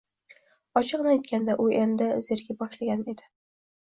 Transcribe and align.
ochig'ini 0.79 1.09
aytganda, 1.11 1.57
u 1.65 1.69
endi 1.81 2.07
zerika 2.29 2.55
boshlagan 2.63 3.03
edi. 3.15 3.29